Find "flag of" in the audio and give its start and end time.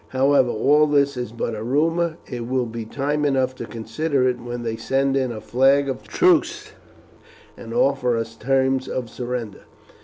5.39-6.01